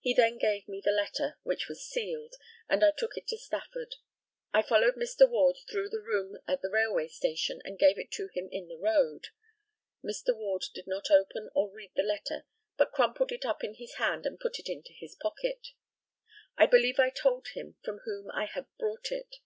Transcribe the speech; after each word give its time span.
He 0.00 0.14
then 0.14 0.38
gave 0.38 0.66
me 0.66 0.80
the 0.82 0.90
letter, 0.92 1.36
which 1.42 1.68
was 1.68 1.84
sealed, 1.86 2.36
and 2.70 2.82
I 2.82 2.90
took 2.90 3.18
it 3.18 3.26
to 3.28 3.36
Stafford. 3.36 3.96
I 4.50 4.62
followed 4.62 4.94
Mr. 4.94 5.28
Ward 5.28 5.58
through 5.68 5.90
the 5.90 6.00
room 6.00 6.38
at 6.46 6.62
the 6.62 6.70
railway 6.70 7.08
station, 7.08 7.60
and 7.66 7.78
gave 7.78 7.98
it 7.98 8.10
to 8.12 8.28
him 8.32 8.48
in 8.50 8.68
the 8.68 8.78
road. 8.78 9.26
Mr. 10.02 10.34
Ward 10.34 10.64
did 10.74 10.86
not 10.86 11.10
open 11.10 11.50
or 11.54 11.70
read 11.70 11.92
the 11.94 12.02
letter, 12.02 12.46
but 12.78 12.92
crumpled 12.92 13.30
it 13.30 13.44
up 13.44 13.62
in 13.62 13.74
his 13.74 13.96
hand 13.96 14.24
and 14.24 14.40
put 14.40 14.58
it 14.58 14.70
into 14.70 14.94
his 14.94 15.14
pocket. 15.16 15.68
I 16.56 16.64
believe 16.64 16.98
I 16.98 17.10
told 17.10 17.48
him 17.48 17.76
from 17.84 17.98
whom 18.06 18.30
I 18.30 18.46
had 18.46 18.64
brought 18.78 19.12
it. 19.12 19.36